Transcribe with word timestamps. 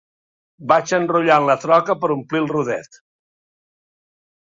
Vaig 0.69 0.93
enrotllant 0.97 1.45
la 1.49 1.55
troca 1.65 1.95
per 2.05 2.09
omplir 2.15 2.41
el 2.45 2.49
rodet. 2.53 2.99